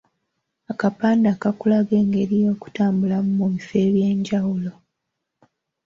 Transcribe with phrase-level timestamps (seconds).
[0.71, 4.71] Akapande akulaga engeri y’okutambulamu mu bifo eby’enjawulo.